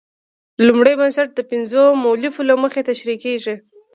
لومړی 0.67 0.93
بنسټ 0.99 1.29
د 1.35 1.39
پنځو 1.51 1.83
مولفو 2.03 2.41
له 2.49 2.55
مخې 2.63 2.81
تشرېح 2.89 3.17
کیږي. 3.25 3.55